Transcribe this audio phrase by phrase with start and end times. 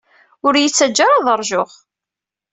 [0.45, 1.69] Ur iyi-ttaǧǧat ara ad ṛjuɣ!